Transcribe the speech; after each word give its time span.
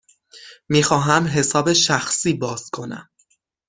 می 0.69 0.83
خواهم 0.83 1.27
حساب 1.27 1.73
شخصی 1.73 2.33
باز 2.33 2.69
کنم. 2.69 3.09